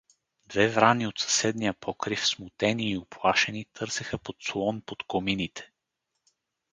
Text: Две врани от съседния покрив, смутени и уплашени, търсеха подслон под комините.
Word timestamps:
Две 0.45 0.67
врани 0.69 1.07
от 1.07 1.19
съседния 1.19 1.73
покрив, 1.73 2.27
смутени 2.27 2.91
и 2.91 2.97
уплашени, 2.97 3.65
търсеха 3.73 4.17
подслон 4.17 4.81
под 4.81 5.03
комините. 5.03 5.71